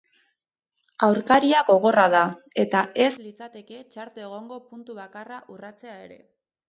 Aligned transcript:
Aurkaria 1.07 1.59
gogorra 1.67 2.05
da 2.15 2.23
eta 2.63 2.81
ez 3.05 3.09
litzateke 3.27 3.83
txarto 3.93 4.25
egongo 4.29 4.59
puntu 4.71 4.97
bakarra 5.05 5.43
urratzea 5.59 6.01
ere. 6.09 6.19